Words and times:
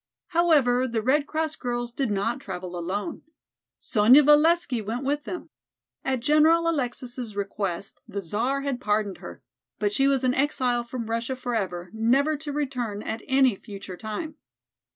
However, 0.29 0.87
the 0.87 1.03
Red 1.03 1.27
Cross 1.27 1.57
girls 1.57 1.91
did 1.91 2.09
not 2.09 2.39
travel 2.39 2.75
alone. 2.75 3.21
Sonya 3.77 4.23
Valesky 4.23 4.81
went 4.83 5.03
with 5.03 5.25
them. 5.25 5.51
At 6.03 6.21
General 6.21 6.67
Alexis' 6.67 7.35
request 7.35 8.01
the 8.07 8.19
Czar 8.19 8.61
had 8.61 8.81
pardoned 8.81 9.19
her, 9.19 9.43
but 9.77 9.93
she 9.93 10.07
was 10.07 10.23
an 10.23 10.33
exile 10.33 10.83
from 10.83 11.05
Russia 11.07 11.35
forever, 11.35 11.91
never 11.93 12.35
to 12.35 12.51
return 12.51 13.03
at 13.03 13.21
any 13.27 13.55
future 13.55 13.95
time. 13.95 14.37